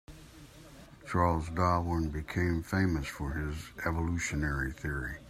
[1.07, 3.55] Charles Darwin became famous for his
[3.85, 5.19] evolutionary theory.